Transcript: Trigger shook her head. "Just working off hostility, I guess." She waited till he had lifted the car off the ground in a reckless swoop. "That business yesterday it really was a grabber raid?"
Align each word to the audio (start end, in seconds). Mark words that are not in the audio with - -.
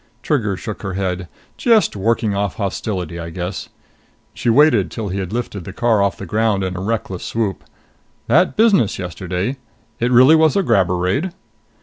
Trigger 0.23 0.57
shook 0.57 0.81
her 0.81 0.93
head. 0.93 1.27
"Just 1.57 1.95
working 1.95 2.33
off 2.33 2.55
hostility, 2.55 3.19
I 3.19 3.29
guess." 3.29 3.69
She 4.33 4.49
waited 4.49 4.89
till 4.89 5.09
he 5.09 5.19
had 5.19 5.31
lifted 5.31 5.63
the 5.63 5.73
car 5.73 6.01
off 6.01 6.17
the 6.17 6.25
ground 6.25 6.63
in 6.63 6.75
a 6.75 6.81
reckless 6.81 7.23
swoop. 7.23 7.63
"That 8.25 8.55
business 8.55 8.97
yesterday 8.97 9.57
it 9.99 10.11
really 10.11 10.35
was 10.35 10.55
a 10.55 10.63
grabber 10.63 10.97
raid?" 10.97 11.33